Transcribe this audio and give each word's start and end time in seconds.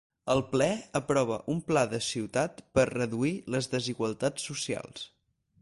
El 0.35 0.39
Ple 0.53 0.67
aprova 0.99 1.37
un 1.57 1.59
pla 1.67 1.83
de 1.93 2.01
ciutat 2.07 2.65
per 2.79 2.89
reduir 2.95 3.37
les 3.57 3.73
desigualtats 3.77 4.53
socials. 4.53 5.09